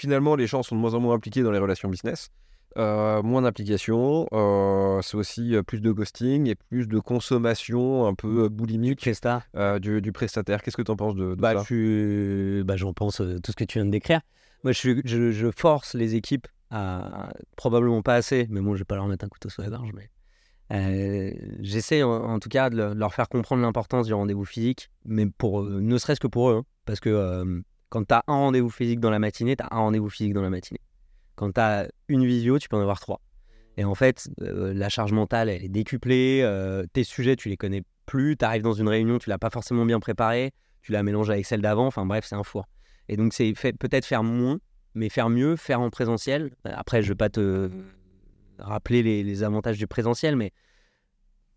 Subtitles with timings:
[0.00, 2.30] finalement, les gens sont de moins en moins impliqués dans les relations business.
[2.78, 8.14] Euh, moins d'implication, euh, c'est aussi euh, plus de ghosting et plus de consommation un
[8.14, 9.42] peu boulimique Presta.
[9.56, 10.62] euh, du, du prestataire.
[10.62, 12.64] Qu'est-ce que tu en penses de, de Bah, ça?
[12.64, 14.20] bah, j'en pense tout ce que tu viens de décrire.
[14.62, 18.80] Moi, je, suis- je, je force les équipes à probablement pas assez, mais bon, je
[18.80, 20.08] vais pas leur mettre un couteau sur la gorge, mais
[21.60, 25.64] j'essaie en, en tout cas de leur- faire comprendre l'importance du rendez-vous physique, mais pour
[25.64, 29.10] ne serait-ce que pour eux, hein, parce que quand tu as un rendez-vous physique dans
[29.10, 30.80] la matinée, tu as un rendez-vous physique dans la matinée.
[31.34, 33.20] Quand tu as une visio, tu peux en avoir trois.
[33.76, 36.40] Et en fait, euh, la charge mentale, elle est décuplée.
[36.42, 38.36] euh, tes sujets, tu les connais plus.
[38.36, 40.52] Tu arrives dans une réunion, tu l'as pas forcément bien préparée.
[40.82, 41.86] Tu la mélanges avec celle d'avant.
[41.86, 42.66] Enfin bref, c'est un four.
[43.08, 44.60] Et donc, c'est peut-être faire moins,
[44.94, 46.50] mais faire mieux, faire en présentiel.
[46.64, 47.70] Après, je vais pas te
[48.58, 50.52] rappeler les, les avantages du présentiel, mais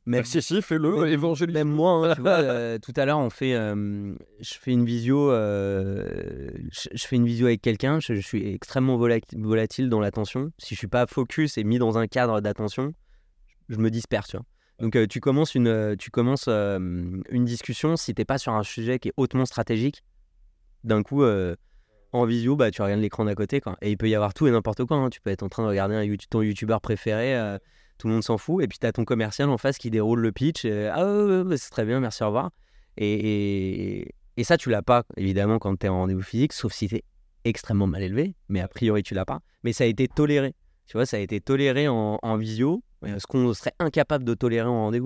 [0.05, 1.53] même, Si, si, fais-le, évangélise.
[1.53, 4.84] même moi, hein, tu vois, euh, tout à l'heure, on fait, euh, je fais une
[4.85, 7.99] visio, euh, je, je fais une visio avec quelqu'un.
[7.99, 10.52] Je, je suis extrêmement vola- volatile dans l'attention.
[10.58, 12.94] Si je suis pas focus et mis dans un cadre d'attention,
[13.69, 14.30] je me disperse.
[14.30, 14.45] Tu vois.
[14.80, 17.95] Donc, tu commences une, tu commences une discussion.
[17.95, 20.03] Si t'es pas sur un sujet qui est hautement stratégique,
[20.83, 21.23] d'un coup,
[22.11, 23.61] en visio, bah, tu regardes l'écran d'à côté.
[23.61, 23.78] Quoi.
[23.81, 24.97] Et il peut y avoir tout et n'importe quoi.
[24.97, 25.09] hein.
[25.09, 27.58] Tu peux être en train de regarder un YouTube- ton youtubeur préféré.
[27.94, 28.63] Euh, tout le monde s'en fout.
[28.63, 30.66] Et puis, tu as ton commercial en face qui déroule le pitch.
[30.66, 32.52] et, ah, ouais, ouais, c'est très bien, merci, au revoir.
[32.97, 36.73] Et, et, et ça, tu l'as pas, évidemment, quand tu es en rendez-vous physique, sauf
[36.73, 37.03] si tu es
[37.45, 38.35] extrêmement mal élevé.
[38.50, 39.39] Mais a priori, tu l'as pas.
[39.63, 40.55] Mais ça a été toléré.
[40.85, 44.33] Tu vois, ça a été toléré en, en visio, euh, ce qu'on serait incapable de
[44.33, 45.02] tolérer en rendez-vous.